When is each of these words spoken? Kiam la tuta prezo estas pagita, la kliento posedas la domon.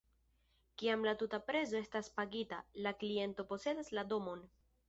Kiam 0.81 1.03
la 1.07 1.13
tuta 1.19 1.39
prezo 1.51 1.77
estas 1.81 2.11
pagita, 2.17 2.63
la 2.87 2.97
kliento 3.05 3.49
posedas 3.55 3.97
la 3.99 4.09
domon. 4.17 4.47